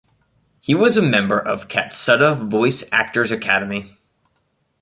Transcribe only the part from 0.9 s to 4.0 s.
a member of Katsuta Voice Actor's Academy.